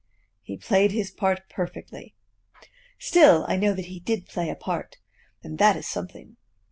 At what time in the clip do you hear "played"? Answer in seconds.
0.57-0.91